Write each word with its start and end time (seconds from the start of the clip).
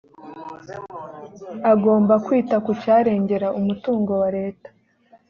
agomba 1.73 2.13
kwita 2.25 2.55
ku 2.65 2.71
cyarengera 2.81 3.47
umutungo 3.59 4.11
wa 4.21 4.29
leta. 4.37 4.69